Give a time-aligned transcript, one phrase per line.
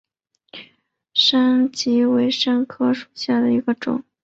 [1.13, 4.03] 山蓼为蓼科山蓼属下的一个种。